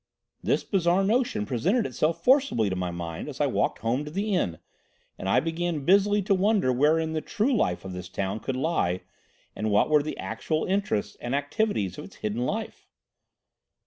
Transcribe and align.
"This 0.41 0.63
bizarre 0.63 1.03
notion 1.03 1.45
presented 1.45 1.85
itself 1.85 2.23
forcibly 2.23 2.71
to 2.71 2.75
my 2.75 2.89
mind 2.89 3.29
as 3.29 3.39
I 3.39 3.45
walked 3.45 3.77
home 3.81 4.03
to 4.03 4.09
the 4.09 4.33
inn, 4.33 4.57
and 5.15 5.29
I 5.29 5.39
began 5.39 5.85
busily 5.85 6.23
to 6.23 6.33
wonder 6.33 6.73
wherein 6.73 7.13
the 7.13 7.21
true 7.21 7.55
life 7.55 7.85
of 7.85 7.93
this 7.93 8.09
town 8.09 8.39
could 8.39 8.55
lie 8.55 9.01
and 9.55 9.69
what 9.69 9.91
were 9.91 10.01
the 10.01 10.17
actual 10.17 10.65
interests 10.65 11.17
and 11.21 11.35
activities 11.35 11.99
of 11.99 12.05
its 12.05 12.15
hidden 12.15 12.47
life. 12.47 12.87